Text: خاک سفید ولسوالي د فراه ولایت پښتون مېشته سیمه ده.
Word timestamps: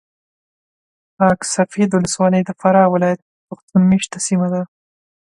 خاک 1.15 1.39
سفید 1.55 1.89
ولسوالي 1.93 2.41
د 2.45 2.51
فراه 2.59 2.91
ولایت 2.93 3.19
پښتون 3.47 3.81
مېشته 3.91 4.17
سیمه 4.27 4.47
ده. 4.53 4.61